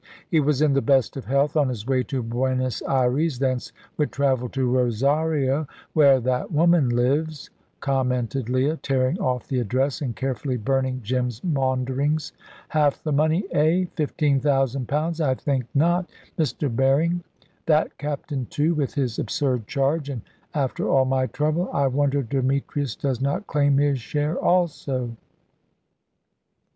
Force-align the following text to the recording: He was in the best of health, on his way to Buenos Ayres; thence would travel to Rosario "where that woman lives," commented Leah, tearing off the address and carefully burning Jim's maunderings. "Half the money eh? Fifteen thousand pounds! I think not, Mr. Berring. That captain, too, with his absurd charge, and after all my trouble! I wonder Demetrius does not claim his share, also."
He 0.31 0.39
was 0.39 0.63
in 0.63 0.73
the 0.73 0.81
best 0.81 1.15
of 1.15 1.25
health, 1.25 1.55
on 1.55 1.69
his 1.69 1.85
way 1.85 2.01
to 2.05 2.23
Buenos 2.23 2.81
Ayres; 2.89 3.37
thence 3.37 3.71
would 3.97 4.11
travel 4.11 4.49
to 4.49 4.65
Rosario 4.67 5.67
"where 5.93 6.19
that 6.19 6.51
woman 6.51 6.89
lives," 6.89 7.51
commented 7.81 8.49
Leah, 8.49 8.77
tearing 8.77 9.19
off 9.19 9.47
the 9.47 9.59
address 9.59 10.01
and 10.01 10.15
carefully 10.15 10.57
burning 10.57 11.01
Jim's 11.03 11.43
maunderings. 11.43 12.31
"Half 12.69 13.03
the 13.03 13.11
money 13.11 13.43
eh? 13.51 13.85
Fifteen 13.95 14.39
thousand 14.39 14.87
pounds! 14.87 15.21
I 15.21 15.35
think 15.35 15.65
not, 15.75 16.09
Mr. 16.35 16.67
Berring. 16.75 17.21
That 17.67 17.95
captain, 17.99 18.47
too, 18.47 18.73
with 18.73 18.95
his 18.95 19.19
absurd 19.19 19.67
charge, 19.67 20.09
and 20.09 20.23
after 20.55 20.89
all 20.89 21.05
my 21.05 21.27
trouble! 21.27 21.69
I 21.71 21.85
wonder 21.85 22.23
Demetrius 22.23 22.95
does 22.95 23.21
not 23.21 23.45
claim 23.45 23.77
his 23.77 23.99
share, 23.99 24.35
also." 24.35 25.15